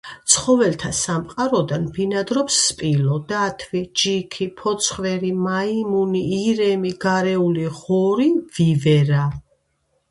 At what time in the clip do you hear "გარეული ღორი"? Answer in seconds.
7.07-8.29